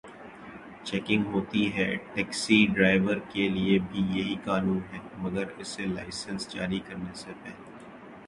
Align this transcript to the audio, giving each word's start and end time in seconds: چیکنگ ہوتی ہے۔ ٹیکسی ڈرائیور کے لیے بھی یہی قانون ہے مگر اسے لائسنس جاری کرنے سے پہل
چیکنگ 0.85 1.25
ہوتی 1.33 1.63
ہے۔ 1.75 1.85
ٹیکسی 2.13 2.57
ڈرائیور 2.73 3.17
کے 3.31 3.47
لیے 3.49 3.77
بھی 3.91 4.01
یہی 4.17 4.35
قانون 4.43 4.79
ہے 4.91 4.99
مگر 5.17 5.45
اسے 5.59 5.85
لائسنس 5.87 6.51
جاری 6.53 6.79
کرنے 6.87 7.13
سے 7.15 7.31
پہل 7.43 7.61